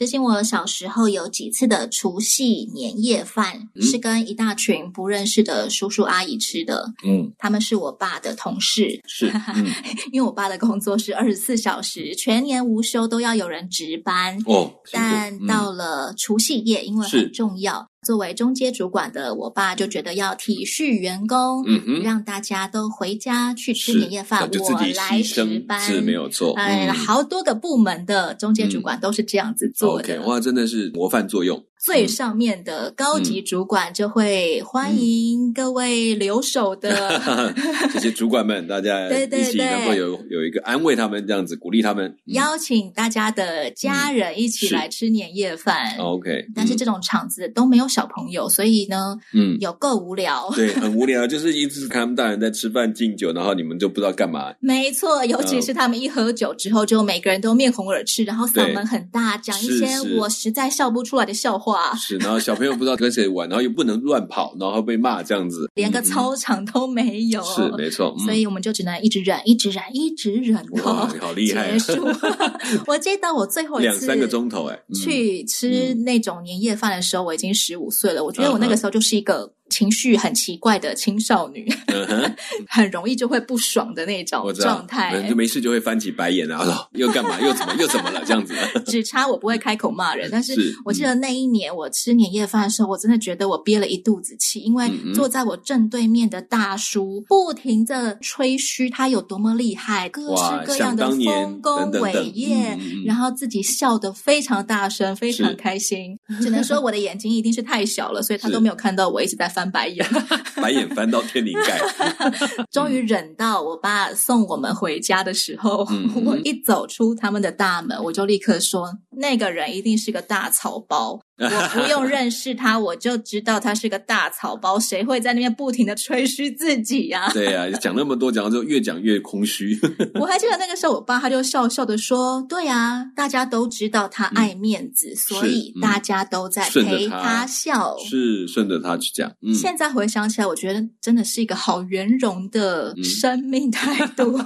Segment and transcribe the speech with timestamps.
[0.00, 3.82] 知心，我小时候有几次的除夕年夜饭，嗯。
[3.82, 6.90] 是跟一大群不认识的叔叔阿姨吃的。
[7.04, 9.66] 嗯，他们是我爸的同事，是，嗯，
[10.10, 14.42] 因为我爸的工作是二十四小时，全年无休都要有人值班。
[14.46, 22.02] 哦，但到了除夕夜，因为很重要，作为中阶主管的我爸就觉得要体恤员工，嗯哼。
[22.02, 24.46] 让大家都回家去吃年夜饭，我
[24.80, 26.94] 来牺值班是没有错，哎，嗯。
[26.94, 30.16] 好多个部门的中间主管都是这样子做的。
[30.16, 33.24] OK，哇，真的是模范作用，最上面的高嗯。
[33.24, 37.20] 级主管就会欢迎各位留守的，
[37.92, 42.06] 这些主管们，大家一起能够有有一个安慰他们，这样子鼓励他们。
[42.26, 42.34] 嗯。
[42.34, 45.96] 邀请大家的家人一起来吃年夜饭。
[45.98, 50.50] OK，嗯但是这种场子都没有小朋友，所以呢，嗯，有够无聊。
[50.54, 54.52] 对，很无聊，就是一直看他们大人在吃饭敬酒，然后你们就不知道干嘛。
[54.60, 59.86] 没错，尤其是他们一喝酒之后，就每个人都面红耳赤，然后嗓门很大，讲一些
[60.18, 67.42] 我实在笑不出来的笑话，是，然后小朋友不知道跟谁玩，然后又不能乱跑，然后被骂这样子，连个嗯操场都没有。
[67.42, 72.06] 是没错，嗯所以我们就只能一直忍，一直忍，一直忍哇，你好厉害啊结，束。
[72.86, 78.22] 我记得我最后一次两三个钟头哎，嗯去吃那种年夜饭的时候，我已经十五岁了。
[78.22, 79.50] 我觉得我那个时候就是一个
[79.80, 82.34] 情绪很奇怪的青少女，嗯哼。
[82.68, 85.34] 很容易就会不爽的那种状，态就。
[85.34, 87.40] 没事就会翻起白眼啊，啊 又干嘛？
[87.40, 87.74] 又怎么？
[87.80, 88.22] 又怎么了？
[88.26, 88.54] 这样子。
[88.86, 106.18] 只差我不会开口骂人，但是是我记得那一年我吃年夜饭的时候，我真的觉得我憋了一肚子气，因为坐在我正对面的大叔不停的吹嘘他有多么厉害，各式各样的丰功伟业然后自己笑得非常大声，非常开心。
[106.42, 110.06] 只能说我的眼睛一定是太小了，所以他都没有看到我一直在翻白眼。
[110.60, 111.80] 白眼翻到天灵盖。
[112.70, 115.86] 终于忍到我爸送我们回家的时候，
[116.24, 124.78] 我一走出他们的大门，我就立刻说：“那个人一定是个大草包，我不用认识他，我就知道他是个大草包。
[124.90, 129.78] 谁会在那边不停的吹嘘自己呀、对呀、 讲那么多，讲到之后越讲越空虚。
[130.18, 144.38] 我还记得那个时候，我爸他就笑笑的说：“对呀、大家都知道他爱面子，所以嗯大家都在陪他笑。”是顺着他去讲，嗯，现在回想起来，我觉得真的是一个好圆融的嗯生命态度。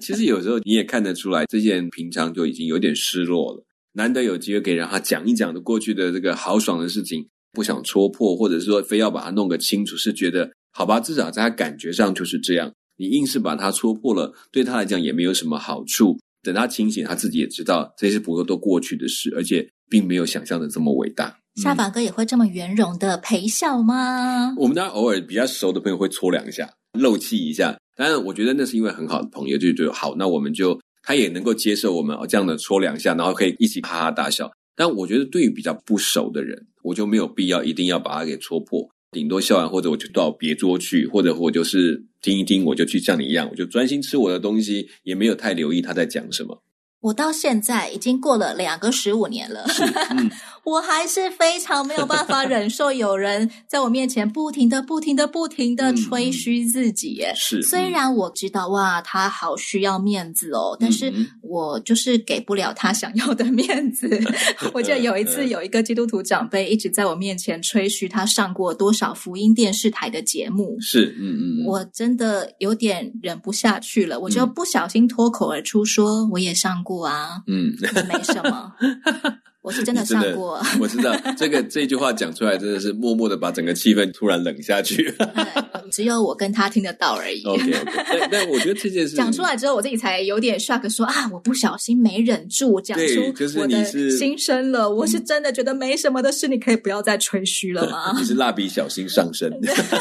[0.00, 12.72] 其实有时候你也看得出来，这些人平常就已经有点失落了，难得有机会可以让他讲一讲的过去的这个豪爽的事情，不想戳破，或者是说非要把它弄个清楚，是觉得好吧，至少在他感觉上就是这样。
[12.96, 16.18] 你硬是把它戳破了，对他来讲也没有什么好处。
[16.42, 21.36] 等他清醒，他自己也知道这些不过都过去的事，而且并没有想象的这么伟大。
[21.56, 24.54] 下巴哥也会这么圆融的陪笑吗？
[24.56, 27.76] 我们当然偶尔比较熟的朋友会戳两下，漏气一下。
[27.96, 34.50] 当然，我觉得那是因为很好的朋友，就觉得好，那我们就他也能够接受我们哦这样的戳两下，然后可以一起哈哈大笑。
[34.76, 46.62] 但我觉得对于比较不熟的人，我就没有必要一定要把他给戳破，顶多笑完或者我就到别桌去，或者我就是听一听，我就去像你一样，我就专心吃我的东西，也没有太留意他在讲什么。
[47.00, 49.64] 我到现在已经过了两个十五年了，
[50.10, 50.30] 嗯，
[50.64, 57.14] 我还是非常没有办法忍受有人在我面前不停的、不停的、不停的嗯吹嘘自己。
[57.14, 57.32] 耶。
[57.34, 57.62] 是。
[57.62, 64.08] 虽然我知道哇，他好需要面子哦，但是嗯我就是给不了他想要的面子。
[64.72, 77.74] 我记得有一次，有一个基督徒长辈一直在我面前吹嘘他上过多少福音电视台的节目，是，嗯嗯，嗯我真的有点忍不下去了，我就不小心脱口而出说：“我也上过啊，嗯。
[78.08, 78.72] 没什么。”
[79.62, 85.14] 我是真的上过，我知道这个这句话讲出来，真的是默默的把整个气氛突然冷下去。
[85.20, 87.42] 哎只有我跟他听得到而已。
[87.42, 94.88] OK OK，但但我觉得这件事讲出来之后，我自己才有点 shock，说啊，我不小心没忍住讲对出就是我的你是心声了。
[94.88, 98.14] 我是真的觉得没什么的事，你可以不要再吹嘘了吗？
[98.16, 99.52] 你是蜡笔小新上身，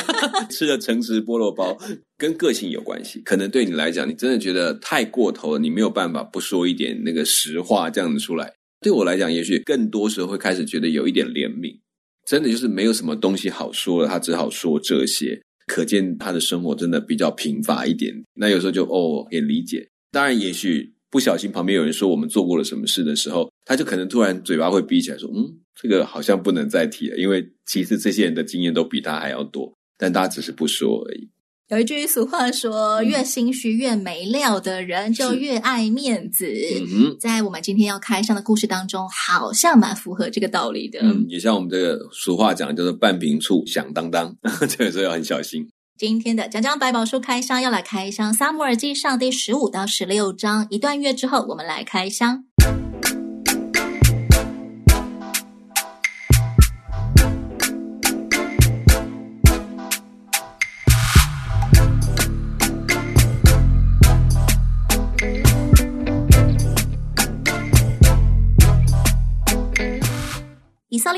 [0.52, 1.76] 吃了诚实菠萝包，
[2.20, 3.20] 跟个性有关系。
[3.22, 8.54] 可能对你来讲，你真的觉得太过头了，你没有办法不说一点那个实话这样子出来。
[8.82, 11.78] 对我来讲，也许更多时候会开始觉得有一点怜悯，
[12.26, 15.42] 真的就是没有什么东西好说了，他只好说这些。
[15.68, 18.12] 可见他的生活真的比较贫乏一点。
[18.34, 19.88] 那有时候就哦，也理解。
[20.12, 25.46] 当然，也许不小心旁边有人说我们做过了什么事的时候，他就可能突然嘴巴会闭起来，说：“嗯，
[25.80, 31.30] 这个好像不能再提了。”因为其实这些人的经验都比他还要多，但大家只是不说而已。
[31.70, 36.52] 有一句俗话说：“越心虚、越没料的人，就越爱面子。”
[37.22, 41.00] 在我们今天要开箱的故事当中，好像蛮符合这个道理的。
[41.04, 44.36] 嗯，也像我们这个俗话讲，叫做“半瓶醋响当当”，
[44.68, 45.70] 这个时候要很小心。
[45.96, 52.46] 今天的讲讲百宝书开箱要来开箱《撒母耳记上》第十五到十六章一段月之后，我们来开箱。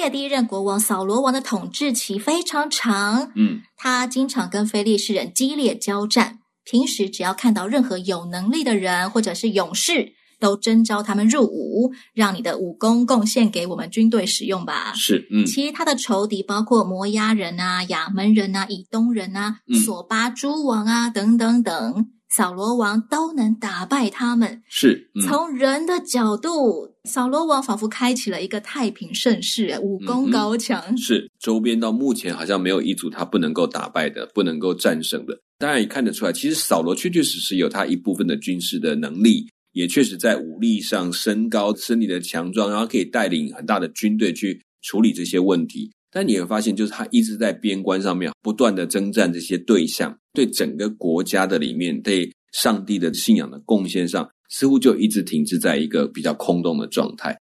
[0.02, 6.40] 以色列第一任国王扫罗王的统治期非常长，嗯，他经常跟非利士人激烈交战。
[6.64, 14.92] 平时只要看到任何有能力的人或者是勇士，都征召他们入伍，让你的武功贡献给我们军队使用吧。
[14.96, 22.08] 是，嗯，其他的仇敌包括摩押人啊、亚门人啊、以东人啊、索巴诸王啊等等等。
[22.36, 30.98] 扫罗王都能打败他们，是从人的角度，扫罗王仿佛开启了一个太平盛世，武功高强。
[30.98, 35.38] 是周边到目前好像没有一组他不能够打败的，不能够战胜的。
[35.58, 45.92] 当然也看得出来，其实扫罗确确实实有他一部分的军事的能力，也确实在武力上身高、身体的强壮，然后可以带领很大的军队去处理这些问题。
[46.12, 57.38] 但你会发现，就是他一直在边关上面不断的征战这些对象，对整个国家的里面，对上帝的信仰的贡献上，似乎就一直停滞在一个比较空洞的状态。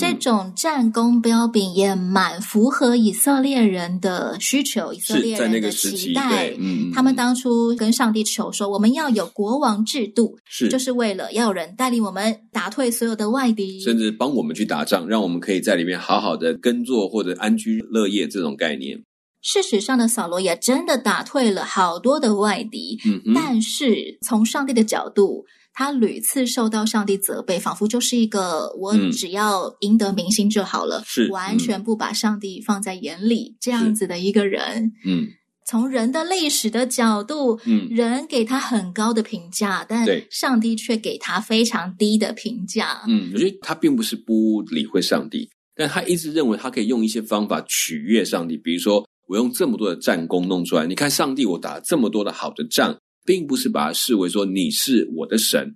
[0.00, 6.54] 这种战功彪炳也蛮符合以色列人的需求，以色列人的期待。
[6.58, 18.98] 嗯，他们当初跟上帝求说，我们要有国王制度，是就是为了要有人带领我们打退所有的外敌，甚至帮我们去打仗，让我们可以在里面好好的耕作或者安居乐业这种概念。
[19.42, 25.44] 事实上的扫罗也真的打退了好多的外敌，嗯，但是从上帝的角度。
[25.72, 34.92] 他屡次受到上帝责备，仿佛就是一个我只要赢得民心就好了，是完全不把上帝放在眼里这样子的一个人。
[35.06, 35.28] 嗯，
[35.66, 43.02] 从人的历史的角度，嗯，人给他很高的评价，但上帝却给他非常低的评价。
[43.06, 52.98] 嗯，我觉得他并不是不理会上帝，但他一直认为他可以用一些方法取悦上帝，比如说我用这么多的战功弄出来，你看上帝，我打了这么多的好的仗。
[53.24, 55.74] 并不是把它视为说你是我的神，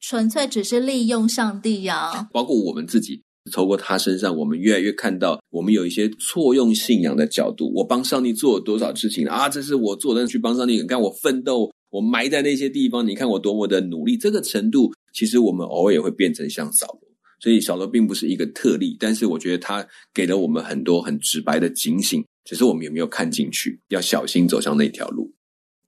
[0.00, 2.28] 纯粹只是利用上帝呀。
[2.32, 7.72] 包括我们自己，透过他身上，我们越来越看到，我们有一些错用信仰的角度。
[7.74, 9.48] 我帮上帝做了多少事情啊？
[9.48, 10.80] 这是我做的，去帮上帝。
[10.80, 14.16] 你看我奋斗，我埋在那些地方，你看我多么的努力。
[14.16, 17.00] 这个程度，其实我们偶尔也会变成像扫罗。
[17.40, 25.30] 所以扫罗并不是一个特例，但是我觉得他给了我们很多很直白的警醒，只是我们有没有看进去，要小心走向那条路。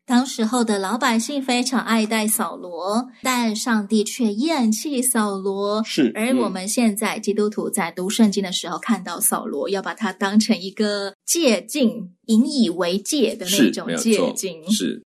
[0.06, 5.82] 当时候的老百姓非常爱戴扫罗，但上帝却厌弃扫罗。
[5.82, 14.70] 是，而我们现在基督徒在读圣经的时候，看到扫罗，要把它当成一个借镜，引以为戒的那种借镜。
[14.70, 15.02] 是。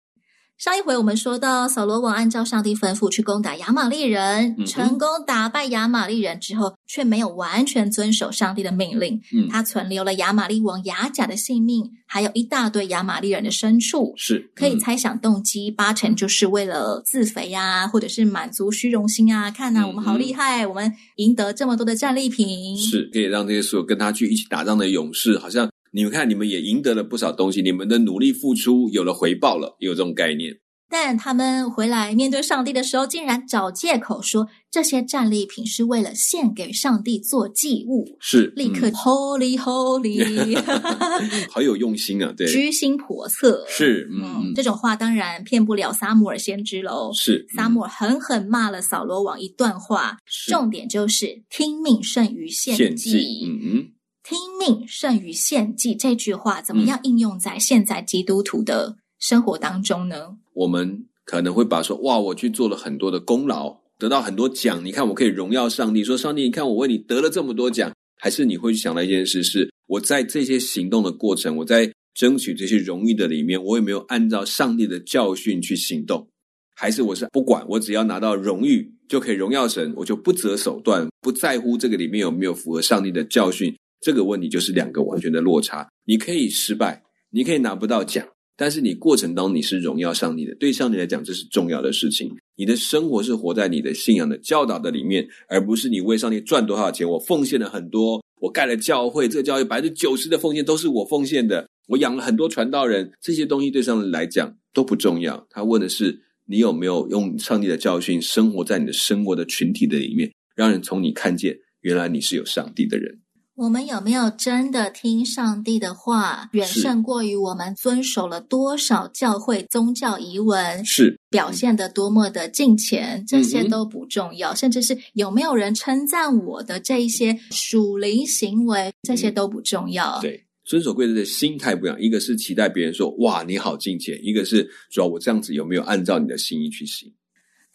[0.59, 9.21] 上一回我们说到，扫罗王按照上帝吩咐去攻打亚玛利人，成功打败亚玛利人之后，却没有完全遵守上帝的命令。
[9.33, 14.13] 嗯，他存留了亚玛利王亚甲的性命，还有一大堆亚玛利人的牲畜。
[14.17, 19.49] 是，可以猜想动机八成就是为了自肥呀，或者是满足虚荣心啊。
[19.49, 25.69] 看呐，我们好厉害，我们赢得这么多的战利品，是可以让这些所有跟他去一起打仗的勇士，好像。
[25.91, 30.59] 你们看，你们也赢得了不少东西，你们的努力付出有了回报了，有这种概念。
[30.91, 40.57] 但他们回来面对上帝的时候，竟然找借口说这些战利品是为了献给上帝做祭物，是立刻 Holy Holy，
[41.51, 42.33] 好有用心啊！
[42.35, 47.11] 对，居心叵测，是嗯，这种话当然骗不了撒母耳先知喽。
[47.13, 50.17] 是撒母耳狠狠骂了扫罗王一段话，
[50.47, 53.45] 重点就是听命胜于献祭。
[53.45, 53.91] 嗯嗯。
[54.29, 60.37] 听命胜于献祭这句话，怎么样应用在现在基督徒的生活当中呢？
[60.53, 64.85] 我们可能会把说：“哇，我去做了很多的功劳，得到很多奖。
[64.85, 66.03] 你看，我可以荣耀上帝。
[66.03, 76.27] 说上帝，你看我为你得了这么多奖。”还是你会去想到一件事：是我在这些行动的过程，我在争取这些荣誉的里面，我有没有按照上帝的教训去行动？
[76.75, 83.75] 还是我是不管，我只要拿到荣誉就可以荣耀神，我就不择手段，不在乎这个里面有没有符合上帝的教训？
[84.01, 85.87] 这个问题就是两个完全的落差。
[86.05, 92.35] 你可以失败，你可以拿不到奖，但是你过程当中你是荣耀上帝的，对上帝来讲这是重要的事情。
[92.55, 105.47] 你的生活是活在你的信仰的教导的里面，而不是你为上帝赚多少钱，我奉献了很多，我盖了教会，这个教会百分之九十的奉献都是我奉献的，我养了很多传道人，这些东西对上帝来讲都不重要。
[105.49, 113.17] 他问的是你有没有用上帝的教训生活在你的生活的群体的里面，让人从你看见原来你是有上帝的人。
[113.59, 130.21] 我们有没有真的听上帝的话，远胜过于我们遵守了多少教会宗教仪文，是表现的多么的敬虔，这些都不重要，甚至是有没有人称赞我的这一些属灵行为，这些都不重要。
[130.21, 137.11] 对，遵守规则的心态不一样，一个是期待别人说哇你好敬虔，一个是主要我这样子有没有按照你的心意去行。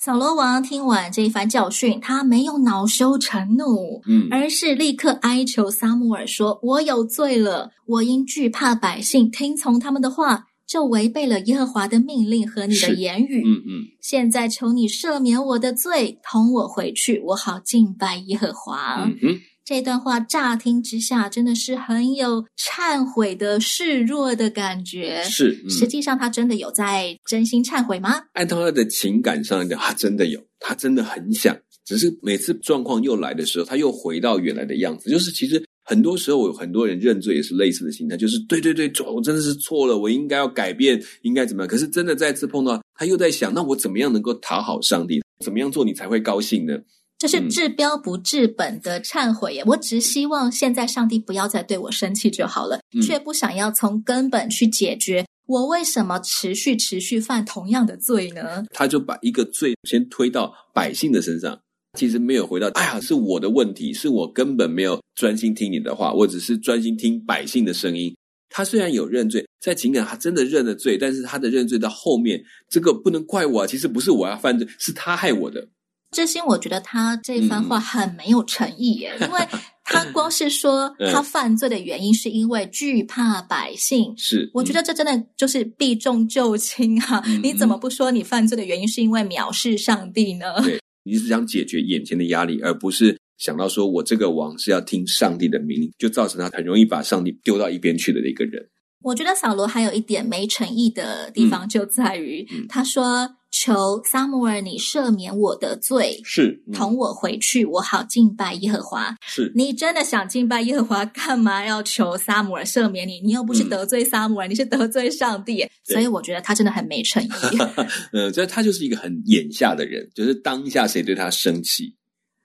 [0.05, 13.43] 扫罗王听完这一番教训，他没有恼羞成怒，嗯，而是立刻哀求撒母耳说：“我有罪了，我因惧怕百姓，听从他们的话，就违背了耶和华的命令和你的言语。
[13.45, 19.41] 嗯嗯，现在求你赦免我的罪，同我回去，我好敬拜耶和华。”嗯哼。
[19.67, 25.23] 这段话乍听之下，真的是很有忏悔的示弱的感觉。
[25.25, 28.21] 是，实际上他真的有在真心忏悔吗？
[28.35, 31.57] 按他的情感上讲，他真的有，他真的很想。
[31.87, 35.09] 只是每次状况又来的时候，他又回到原来的样子。
[35.09, 41.69] 就是其实很多时候，有很多人认罪也是类似的心态，就是对对对，我真的是错了，我应该要改变，应该怎么样？
[41.69, 45.23] 可是真的再次碰到，他又在想，那我怎么样能够讨好上帝？
[45.45, 46.79] 怎么样做你才会高兴呢？
[47.19, 49.63] 这是治标不治本的忏悔耶！
[49.67, 58.65] 我只希望现在上帝不要再对我生气就好了，却不想要从根本去解决我为什么持续持续犯同样的罪呢？
[58.71, 61.59] 他就把一个罪先推到百姓的身上，
[61.95, 68.15] 其实没有回到哎呀，是我的问题，是我根本没有专心听你的话，我只是专心听百姓的声音。
[68.51, 75.67] 他虽然有认罪，在情感他真的认了罪，但是他的认罪到后面，这个不能怪我，啊其实不是我要犯罪，是他害我的。
[76.13, 79.41] 真心，我觉得他这番话很没有诚意耶，因为
[79.83, 87.21] 他光是说 他犯罪的原因是因为惧怕百姓，是我觉得这真的就是避重就轻啊！
[87.43, 90.63] 你怎么不说你犯罪的原因是因为藐视上帝呢？
[90.63, 98.69] 对，你是想解决眼前的压力，而不是想到说我这个王是要听上帝的命令，就造成他很容易把上帝丢到一边去的一个人。
[99.03, 103.37] 我觉得扫罗还有一点没诚意的地方就在于，他说。
[103.57, 109.17] 求撒母耳，你赦免我的罪，是同我回去，我好敬拜耶和华。
[109.25, 113.21] 是你真的想敬拜耶和华，干嘛要求撒母耳赦免你？
[113.21, 115.65] 你又不是得罪撒母耳，你是得罪上帝。
[115.85, 117.29] 所以我觉得他真的很没诚意。
[118.13, 121.95] 呃，这他就是一个很眼下的人，就是当下谁对他生气，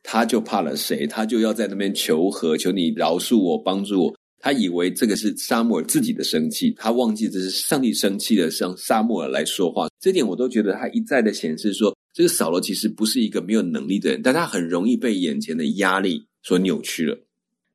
[0.04, 4.14] 他就怕了谁，他就要在那边求和，求你饶恕我，帮助我。
[4.40, 9.88] 他以为这个是沙漠尔自己的生气，他忘记这是上帝生气的，向沙漠尔来说话。
[10.00, 17.18] 这点我都觉得他一再的显示说，这个扫罗其实不是一个没有能力的人，但他很容易被眼前的压力所扭曲了。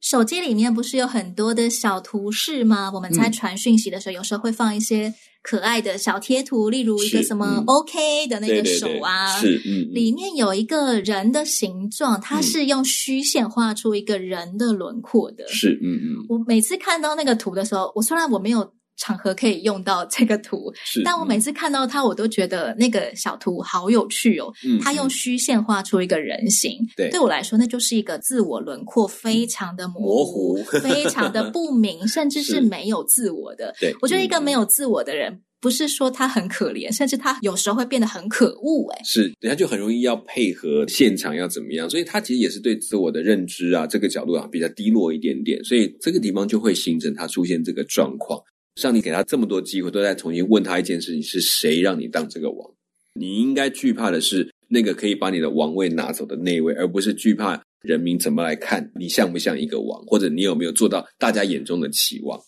[0.05, 2.91] 手机里面不是有很多的小图示吗？
[2.93, 15.49] 我们在传讯息的时候，有时候会放一些可爱的小贴图，例如一个什么 OK 的那个手啊，是嗯，里面有一个人的形状，它是用虚线画出一个人的轮廓的。
[15.49, 18.75] 是嗯嗯，我每次看到那个图的时候，我虽然我没有。
[18.97, 20.73] 场合可以用到这个图，
[21.05, 24.53] 但我每次看到它，我都觉得那个小图好有趣哦。
[24.83, 33.75] 它用虚线画出一个人形，对我来说，那就是一个自我轮廓非常的模糊，非常的不明， 甚至是没有自我的。
[33.81, 38.91] 对我觉得一个没有自我的人，不是说他很可怜，甚至他有时候会变得很可恶。
[38.93, 48.41] 哎，是，人家就很容易要配合现场要怎么样，所以他其实也是对自我的认知啊，这个角度啊比较低落一点点，所以这个地方就会形成他出现这个状况。
[48.77, 52.71] 上帝给他这么多机会，都在重新问他一件事情：是谁让你当这个王？
[53.15, 62.41] 你应该惧怕的是那个可以把你的王位拿走的那位，而不是惧怕人民怎么来看你像不像一个王，或者你有没有做到大家眼中的期望。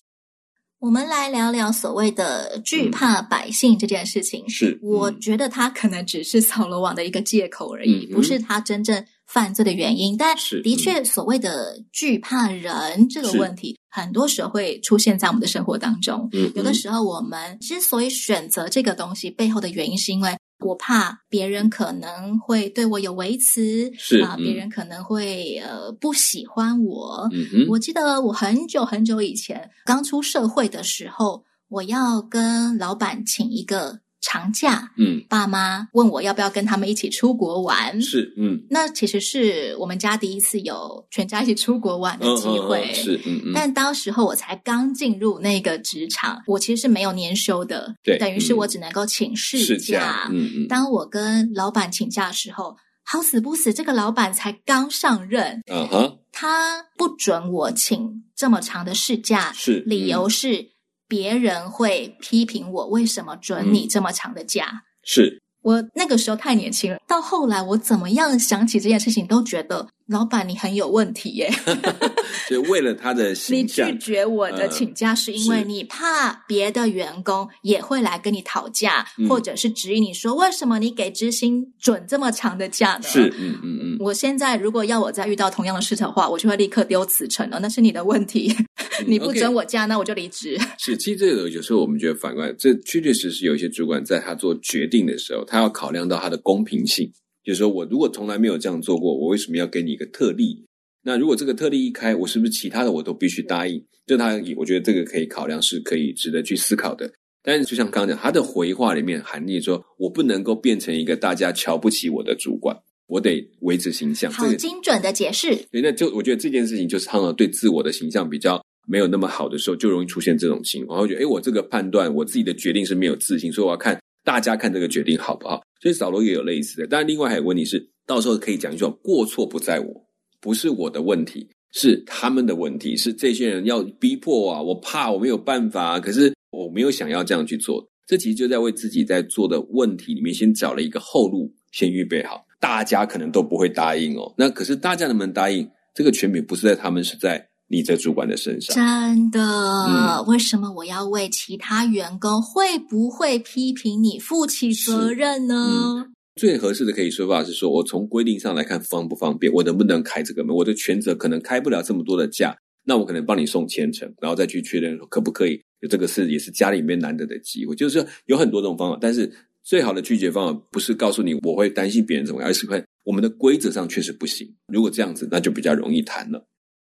[0.78, 4.48] 我们来聊聊所谓的惧怕百姓这件事情。
[4.48, 9.04] 是，我觉得他可能只是扫罗王的一个借口而已，不是他真正。
[9.26, 16.28] 犯罪的原因，但的确，所谓的惧怕人这个问题，很多时候会出现在我们的生活当中。
[16.32, 27.26] 嗯有的时候，我们之所以选择这个东西背后的原因，是因为我怕别人可能会对我有微词，是啊，别人可能会呃不喜欢我。
[27.32, 34.00] 嗯我记得我很久很久以前刚出社会的时候，我要跟老板请一个。
[34.28, 38.00] 长假，嗯，爸妈问我要不要跟他们一起出国玩。
[38.02, 42.92] 是，嗯，那其实是我们家第一次有全家一起出国玩的嗯机会。
[42.92, 48.56] 是，嗯嗯，但当时候我才刚进入那个职场，我其实是没有年休的，对等于是嗯。
[48.56, 60.68] 我只能够请事假，嗯嗯，当我跟老板请假的时候，好死不死，这个老板才刚上任，嗯哼，他不准我请这么长的事假，是理由嗯是
[61.08, 64.82] 别人会批评我为什么准你这么长的假。
[65.02, 71.50] 是，我那个时候太年轻了，到后来我怎么样想起这件事情，都觉得老板你很有问题耶。
[72.48, 83.02] 所以为了他的你形象拒，绝我的请假，是因为你怕别的员工也会来跟你讨价，嗯或者是质疑你说为什么你给知薪准这么长的假呢？
[83.02, 88.54] 是，嗯嗯嗯，我现在如果要我再遇到同样的事的话，我就会立刻丢辞呈了，那是你的问题。
[89.06, 90.58] 你不准我假，那我就离职。
[90.78, 97.10] 是，其实这个有时候我们觉得反过来，这确确实实有一些主管在他做决定的时候，他要考量到他的公平性，
[97.46, 100.64] 就是说我如果从来没有这样做过，我为什么要给你一个特例？
[101.04, 103.80] 那如果这个特例一开，我是不是其他的我都必须答应？
[104.04, 107.08] 就他，我觉得这个可以考量，是可以值得去思考的。
[107.44, 112.76] 但是就像刚刚讲，他的回话里面含义说，我不能够变成一个大家瞧不起我的主管，
[113.06, 114.28] 我得维持形象。
[114.32, 115.54] 这好个精准的解释。
[115.70, 121.00] 对，那就我觉得这件事情就是他们对自我的形象比较没有那么好的时候，就容易出现这种情况。
[121.00, 125.62] 会觉得，哎，我这个判断，我自己的决定是没有自信，所以我要看大家看这个决定好不好。
[125.80, 130.06] 所以扫罗也有类似的，但另外还有问题是，到时候可以讲一句，过错不在我，
[130.40, 137.86] 不是我的问题，是他们的问题，是这些人要逼迫我啊，我怕我没有办法啊，可是我没有想要这样去做。
[138.06, 142.44] 这其实就在为自己在做的问题里面先找了一个后路，先预备好。
[142.60, 145.68] 大家可能都不会答应哦，那可是大家能不能答应？
[145.92, 148.74] 这个权柄不是在他们，是在你这主管的身上。
[148.74, 156.06] 真的、嗯为什么我要为其他员工会不会批评你负起责任呢？
[156.36, 160.54] 最合适的可以说法是说，我从规定上来看方不方便，我能不能开这个门？
[160.54, 162.54] 我的权责可能开不了这么多的假，
[162.84, 165.58] 那我可能帮你送千层，然后再去确认可不可以。
[165.88, 169.32] 这个是也是家里面难得的机会，就是说有很多种方法，但是
[169.62, 174.46] 最好的拒绝方法不是告诉你我会担心别人怎么样，而是看我们的规则上确实不行。
[174.72, 176.44] 如果这样子，那就比较容易谈了。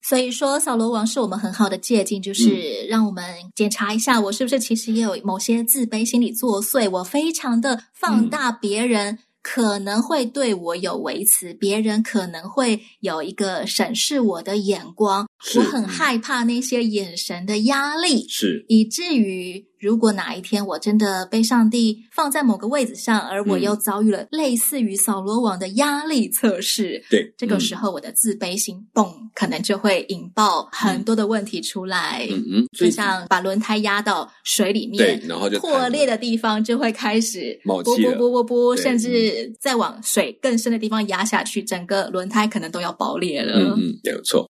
[0.02, 3.24] 所以说，扫罗王是我们很好的借鉴，嗯就是让我们
[3.56, 9.20] 检查一下，我是不是其实也有某些自卑心理作祟，我非常的放大别人。
[9.44, 32.28] 可能会对我有维持，别人可能会有一个审视我的眼光，是我很害怕那些眼神的压力，是，以至于如果哪一天我真的被上帝放在某个位置上，而我嗯又遭遇了类似于扫罗王的压力测试，对，这个嗯时候我的自卑心蹦，可能就会引爆很多的问题出来。
[32.30, 43.58] 嗯嗯，就像把轮胎压到水里面对面，，然后就破裂的地方就会开始啵冒气了啵啵啵啵，甚至再往水更深的地方压下去，整个轮胎可能都要爆裂了。
[43.58, 44.48] 嗯嗯，没有错。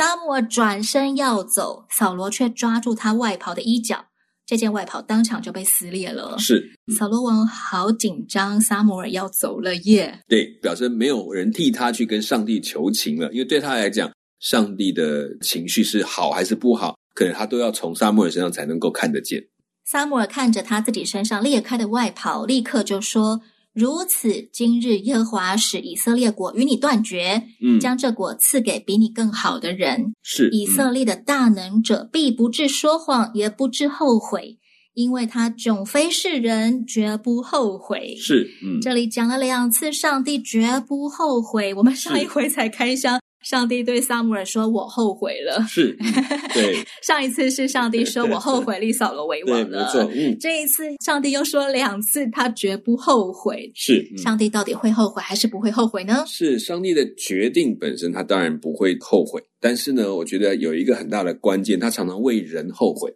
[0.00, 4.06] 撒母耳转身要走，扫罗却抓住他外袍的衣角，
[4.46, 6.38] 这件外袍当场就被撕裂了。
[6.38, 10.18] 是扫罗王好紧张，撒母耳要走了耶！
[10.26, 19.48] 对，表示没有人替他去跟上帝求情了，因为对他来讲，上帝的情绪是好还是不好，可能他都要从撒母耳身上才能够看得见。
[19.84, 30.12] 撒母耳看着他自己身上裂开的外袍，立刻就说：“如此，今日耶和华使以色列国与你断绝，嗯，将这国赐给比你更好的人。
[30.22, 34.58] 是以色列的大能者必不至说谎，也不至后悔，
[34.94, 41.72] 因为他迥非是人，绝不后悔。”是嗯，这里讲了两次，上帝绝不后悔。
[41.74, 45.64] 我们上一回才开箱，上帝对撒母耳说：“我后悔了。
[45.68, 46.12] 是，嗯
[46.52, 49.84] 对”上一次是上帝说：“我后悔立扫罗为对，王了。
[49.84, 53.70] 没错，嗯，这一次，上帝又说两次，他绝不后悔。
[53.74, 56.24] 是，嗯上帝到底会后悔还是不会后悔呢？
[56.26, 59.42] 是上帝的决定本身，他当然不会后悔。
[59.58, 63.14] 但是呢，我觉得有一个很大的关键，他常常为人后悔，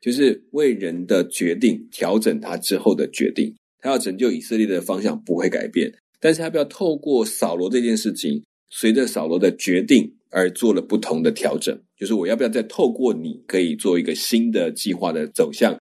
[0.00, 3.54] 就是为人的决定调整他之后的决定。
[3.80, 8.42] 他要拯救以色列的方向不会改变，但是他不要透过扫罗这件事情，
[8.78, 11.76] 随着扫罗的决定而做了不同的调整。
[11.98, 15.74] 就是我要不要再透过你，可以做一个新的计划的走向？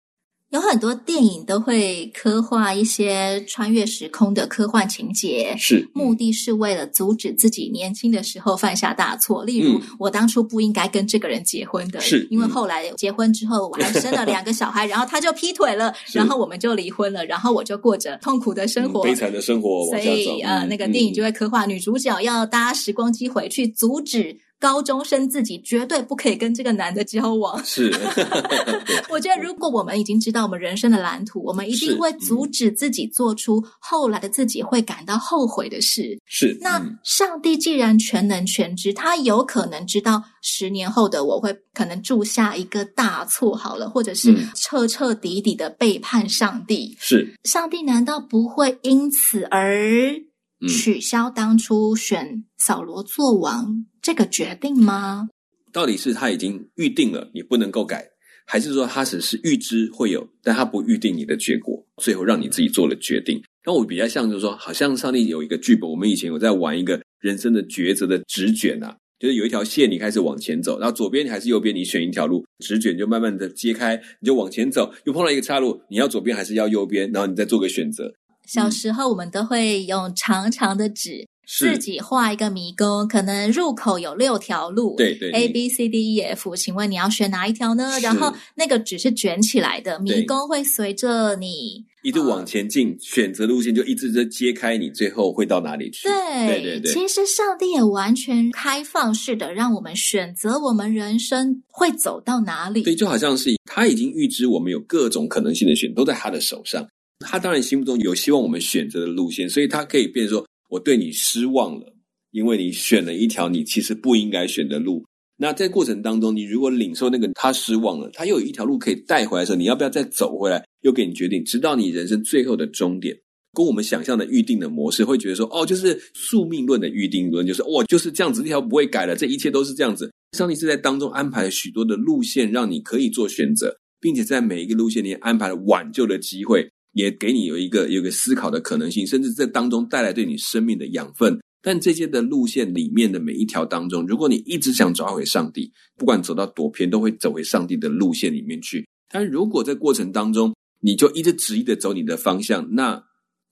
[0.54, 9.44] 有很多电影都会刻画一些穿越时空的科幻情节，是目的是为了阻止自己年轻的时候犯下大错。
[9.44, 19.02] 例如，嗯我当初不应该跟这个人结婚的，是嗯因为后来结婚之后，我还生了两个小孩，然后他就劈腿了， 然后我们就离婚了，然后我就过着痛苦的生活。
[19.02, 20.40] 嗯悲惨的生活所以。
[20.42, 27.62] 呃，嗯那个电影就嗯会刻画女主角要搭时光机回去，阻止高中生自己绝对不可以跟这个男的交往。
[27.66, 27.92] 是，
[29.12, 36.18] 我觉得，如果我们已经知道我们人生的蓝图，我们一定是会阻止自己做出后来的自己会感到后悔的事。
[36.26, 36.98] 是那嗯。
[37.04, 44.48] 上帝既然全能全知，他有可能知道十年后的我会可能铸下一个大错，好了，或者是嗯。
[44.56, 46.96] 彻彻底底的背叛上帝。
[47.02, 47.38] 是。
[47.44, 50.14] 上帝难道不会因此而
[50.62, 50.68] 嗯。
[50.70, 55.30] 取消当初选扫罗做王这个决定吗？
[55.72, 58.06] 到底是他已经预定了，你不能够改，
[58.46, 63.42] 还是说他只是预知会有，但他不预定你的结果，最后让你自己做了决定？
[63.66, 78.14] 那我比较像就是说，好像上帝有一个剧本，我们以前有在玩一个人生的抉择的直卷啊，就是有一条线你开始往前走，然后左边还是右边，你选一条路，直卷就慢慢的揭开，你就往前走，又碰到一个岔路，你要左边还是要右边，然后你再做个选择。
[78.46, 88.00] 小时候我们都会用长长的纸是自己画一个迷宫，可能入口有六条路，对对，A B C D E F，请问你要选哪一条呢？
[88.02, 91.86] 然后那个纸是卷起来的，迷宫会随着你。
[92.04, 96.10] 一直往前进，选择路线就一直在揭开，你最后会到哪里去？
[96.10, 102.84] 对对对对其实上帝也完全开放式的让我们选择我们人生会走到哪里。
[102.84, 106.86] 对，就好像是他已经预知我们有各种可能性的选，都在他的手上。
[107.20, 111.96] 他当然心目中有希望我们选择的路线，所以他可以变成说：“我对你失望了，
[112.32, 115.06] 因为你选了一条你其实不应该选的路。”
[115.38, 120.66] 那在过程当中，你如果领受那个他失望了，他又有一条路可以带回来的时候，你要不要再走回来？
[120.82, 123.16] 又给你决定，直到你人生最后的终点。
[123.54, 130.12] 跟我们想象的预定的模式，会觉得说，哦，就是宿命论的预定论，就是哦，就是这样子，这条不会改了，这一切都是这样子。
[130.36, 141.40] 上帝是在当中安排了许多的路线，让你可以做选择，并且在每一个路线里安排了挽救的机会，也给你有一个有一个思考的可能性，甚至这当中带来对你生命的养分。
[141.62, 148.86] 但这些的路线里面的每一条当中，如果你一直想找回上帝，不管走到多偏，都会走回上帝的路线里面去。
[149.10, 153.02] 但如果在过程当中，你就一直执意的走你的方向，那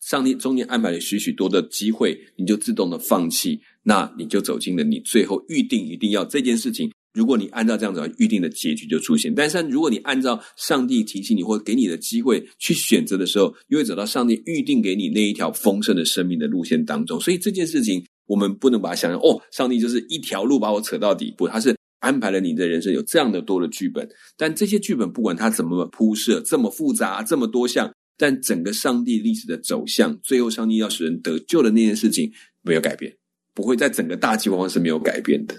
[0.02, 6.92] 上帝中间安排了许许多的机会，你就自动的放弃，那你就走进了你最后预定一定要这件事情。
[7.14, 17.20] 如果你按照这样子预定的结局就出现，但是如果你按照上帝提醒你或给你的机会去选择的时候，又会走到上帝预定给你那一条丰盛的生命的路线当中。
[17.20, 24.08] 所以这件事情，我们不能把它想象哦，上帝就是一条路把我扯到底部，他是安排了你的人生有这样的多的剧本。
[24.38, 33.14] 但这些剧本不管它怎么铺设，这么复杂，这么多项，但整个上帝历史的走向，最后上帝要使人得救的那件事情没有改变，
[33.54, 35.56] 不会在整个大计划是没有改变的。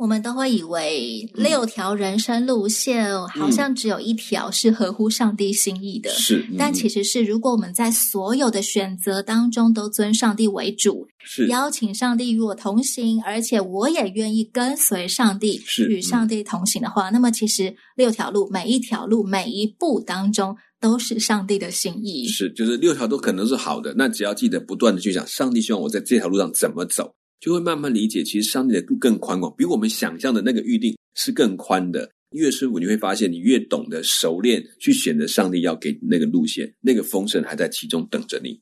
[0.00, 1.44] 我们都会以为嗯。
[1.44, 6.56] 六条人生路线好像只有一条是合乎上帝心意的，是，嗯。
[6.58, 11.46] 但其实是如果我们在所有的选择当中都尊上帝为主，是。
[11.48, 22.26] 邀请上帝与我同行，而且我也愿意跟随上帝，是与上帝同行的话，那么其实六条路每一条路每一步当中都是上帝的心意。
[22.26, 32.10] 是，就是六条都可能是好的，那只要记得不断的去想，上帝希望我在这条路上怎么走，就会慢慢理解，其实上帝的路更宽广，比我们想象的那个预定是更宽的。
[32.32, 38.60] 越师傅，你会发现，你越懂得熟练去选择上帝要给那个路线，那个丰盛还在其中等着你。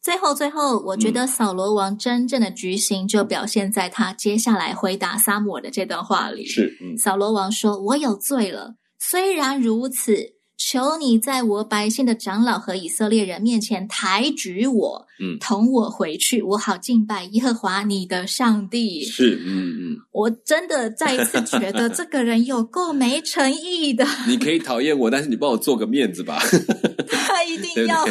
[0.00, 6.46] 最后，最后，我觉嗯得扫罗王真正的局行就表现在他接下来回答撒母耳的这段话里。
[6.46, 26.40] 是，嗯，扫罗王说：“我有罪了，虽然如此，求你在我百姓的长老和以色列人面前抬举我，嗯同我回去，我好敬拜耶和华你的上帝。”是，嗯嗯，我真的再一次觉得这个人有够没诚意的，你可以讨厌我，但是你帮我做个面子吧。
[27.08, 28.06] 他一定要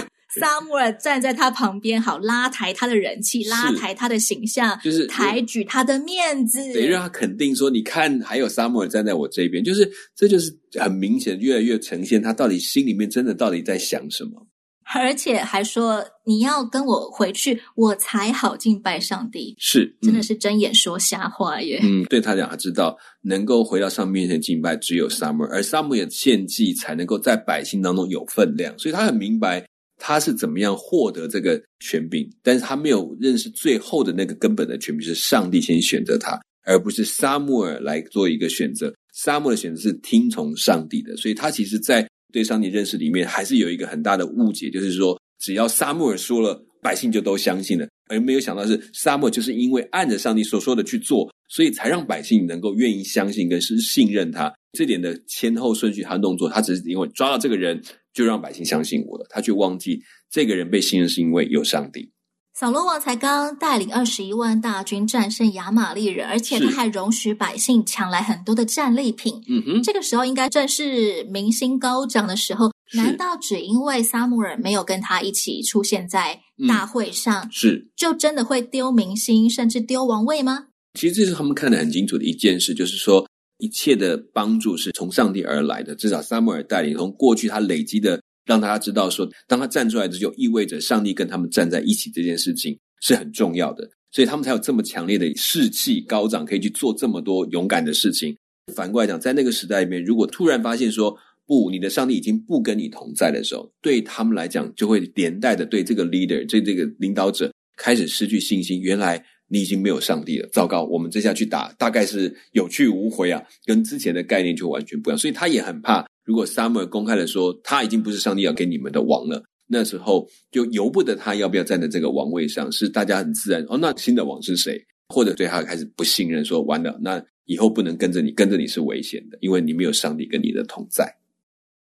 [0.61, 6.59] 母耳站在他旁边，好拉抬他的人气，拉抬他的形象，就是抬举他的面子。
[6.73, 14.47] 得让他肯定说，你看，还有沙漠尔站在我这边，就是这就是很明显，越来越呈现他到底心里面真的到底在想什么。
[14.93, 19.55] 而且还说你要跟我回去，我才好敬拜上帝。
[19.57, 21.79] 是，真的嗯是睁眼说瞎话耶！
[21.81, 29.65] 嗯，对他讲，他知道能够回到上帝面前敬拜，只有撒母耳，而撒母耳的献祭才能够在百姓当中有分量，所以他很明白
[29.97, 38.93] 他是怎么样获得这个权柄，但是他没有认识最后的那个根本的权柄是上帝先选择他，而不是撒母耳来做一个选择。
[39.13, 54.53] 撒母耳的选择是听从上帝的，所以他其实在对上帝认识里面还是有一个很大的误解，就是说只要撒母耳说了，百姓就都相信了，而没有想到是撒母耳就是因为按着上帝所说的去做，所以才让百姓能够愿意相信跟是信任他。
[54.75, 57.81] 这点的前后顺序和动作，他只是因为抓到这个人
[58.13, 62.11] 就让百姓相信我了，他却忘记这个人被信任是因为有上帝。
[62.53, 69.41] 扫罗王才刚带领二十一万大军战胜亚玛力人，而且他还容许百姓抢来很多的战利品。
[69.49, 72.71] 嗯哼，这个时候应该正是民心高涨的时候。
[72.93, 80.67] 难道只因为撒母耳没有跟他一起出现在大会上，是就真的会丢民心，甚至丢王位吗？
[80.93, 83.27] 其实这是他们看得很清楚的一件事，就是说
[83.59, 85.95] 一切的帮助是从上帝而来的。
[85.95, 88.21] 至少撒母耳带领，从过去他累积的。
[88.45, 98.37] 让大家知道，说当他站出来，这就意味着上帝跟他们站在一起，这件事情是很重要的，所以他们才有这么强烈的士气高涨，可以去做这么多勇敢的事情。
[98.75, 108.79] 反过来讲，在那个时代里面，如果突然发现说不，你的上帝已经不跟你同在的时候，对他们来讲，就会连带的对这个 leader，对这个领导者开始失去信心。
[108.79, 115.17] 原来你已经没有上帝了，糟糕，我们这下去打，大概是有去无回啊，跟之前的概念就完全不一样。
[115.17, 116.05] 所以他也很怕。
[116.23, 123.77] 如果 Summer 公开的说他已经不是上帝要给你们的王了，那时候就由不得他要不要站在这个王位上，是大家很自然哦。
[123.77, 124.83] 那新的王是谁？
[125.09, 131.15] 或者对他开始不信任，说完了，那以后不能跟着你，跟着你是危险的，因为你没有上帝跟你的同在。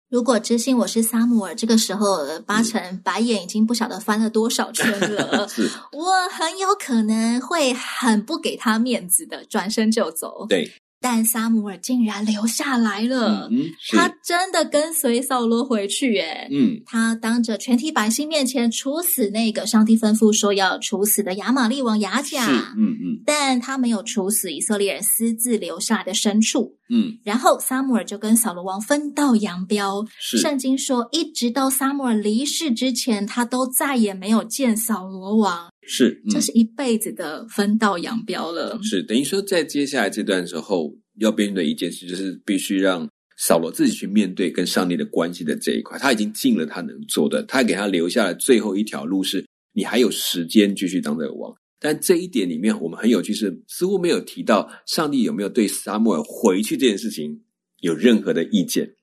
[0.08, 5.48] 如果知信我是萨姆尔，这个时候八成白眼已经不晓得翻了多少圈了。
[5.92, 10.46] 我很有可能会很不给他面子的，转身就走。
[10.48, 10.70] 对。
[11.08, 13.48] 但萨姆尔竟然留下来了，
[13.92, 16.48] 他真的跟随扫罗回去耶。
[16.50, 22.44] 嗯，他当着全体百姓面前处死那个上帝吩咐说要处死的亚玛利王雅甲。
[22.76, 26.74] 嗯嗯，但他没有处死以色列人私自留下来的牲畜。
[26.88, 30.04] 嗯，然后萨姆尔就跟扫罗王分道扬镳。
[30.18, 35.68] 圣经说，一直到萨姆尔离世之前，他都再也没有见扫罗王。
[35.88, 38.78] 是，这是一辈子的分道扬镳了。
[38.82, 45.96] 是，等于说，在接下来这段时候，要面对一件事，就是必须让扫罗自己去面对跟上帝的关系的这一块。
[45.98, 51.54] 他已经尽了他能做的，他给他留下了最后一条路，是你还有时间继续当这个王。
[51.78, 57.42] 但这一点里面，我们很有趣，是似乎没有提到上帝有没有对撒母耳回去这件事情
[57.80, 58.94] 有任何的意见，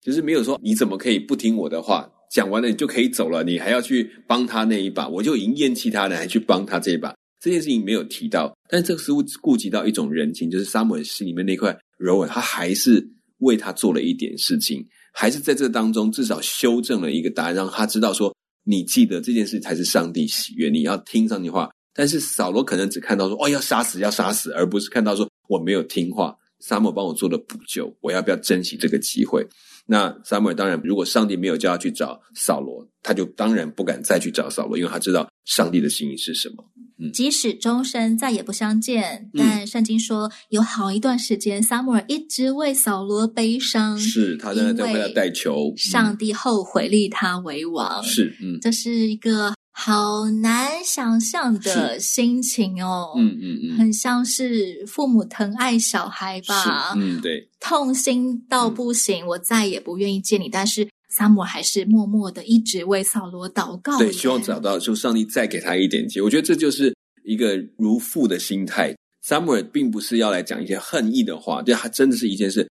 [0.00, 2.10] 就是没有说你怎么可以不听我的话。
[2.30, 3.42] 讲完了，你就可以走了。
[3.42, 7.14] 你还要去帮他那一把，我就已经厌弃他了，还去帮他这一把。
[7.40, 13.06] 这件事情没有提到，但这个似乎顾及到一种人情，就是沙姆尔心里面那块柔软，他还是
[13.38, 21.70] 为他做了一点事情，还是在这当中至少修正了一个答案，让他知道说，你记得这件事才是上帝喜悦，你要听上帝话。
[21.92, 29.46] 但是扫罗可能只看到说，哦，要杀死，要杀死，而不是看到说我没有听话，沙漠帮我做了补救，我要不要珍惜这个机会？
[29.86, 36.56] 那撒母耳当然，如果上帝没有叫他去找扫罗，他就当然不敢再去找扫罗，因为他知道上帝的心意是什么。
[37.02, 48.02] 嗯，即使终身再也不相见，但圣经说有好一段时间，撒母尔一直为扫罗悲伤，是他在在为他代求，上帝后悔立他为王。
[48.04, 49.54] 是，嗯，这是一个。
[49.82, 60.50] 好难想象的心情哦，嗯嗯嗯，很像是父母疼爱小孩吧，嗯对，痛心到不行，我再也不愿意见你。
[60.50, 66.26] 但是萨姆还是默默的一直为扫罗祷告，对，希望找到就上帝再给他一点机会。
[66.26, 68.94] 我觉得这就是一个如父的心态。
[69.22, 72.68] 萨姆尔并不是要来讲一些恨意的话，对他真的是一件事，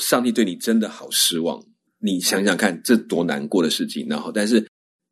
[0.00, 1.60] 上帝对你真的好失望。
[1.98, 4.06] 你想想看，这多难过的事情。
[4.08, 4.64] 然后，但是。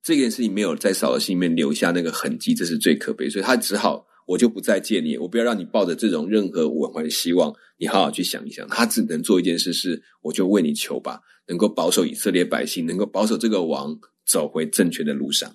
[0.03, 8.67] 这件事情没有在扫罗心里面留下那个痕迹，这是最可悲，所以他只好我就不再见你，我不要让你抱着这种任何挽回的希望，你好好去想一想。
[8.69, 13.95] 他只能做一件事，是我就为你求吧，能够保守以色列百姓，能够保守这个王
[14.27, 15.53] 走回正确的路上。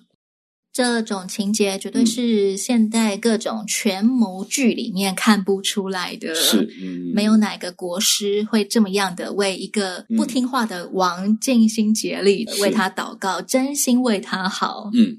[0.76, 6.68] 这种情节绝对是现代各种权谋剧里面看不出来的，是，
[7.14, 14.90] 没有哪个国师会这么样的为一个不听话的王尽心竭力为他祷告，真心为他好。
[14.92, 15.16] 嗯，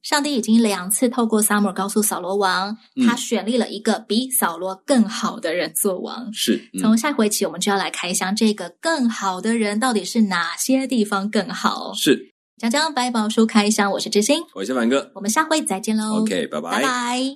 [0.00, 2.74] 上帝已经两次透过撒母耳告诉扫罗王，
[3.06, 6.32] 他选立了一个比扫罗更好的人做王。
[6.32, 11.92] 是，从下回起，我们就要来开箱这个更好的人到底是哪些地方更好？
[11.92, 12.30] 是。
[12.56, 16.20] 讲讲百宝书开箱，我是知心，我是凡哥，我们下回再见喽。
[16.20, 17.34] OK，拜拜，拜拜。